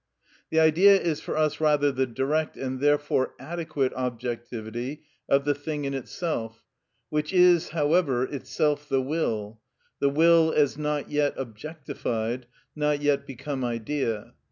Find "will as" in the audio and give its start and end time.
10.09-10.75